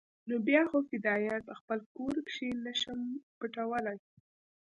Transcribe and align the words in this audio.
نو 0.27 0.35
بيا 0.47 0.61
خو 0.69 0.77
فدايان 0.89 1.41
په 1.47 1.53
خپل 1.59 1.79
کور 1.95 2.15
کښې 2.27 2.49
نه 2.65 2.73
شم 2.81 2.99
پټولاى. 3.39 3.97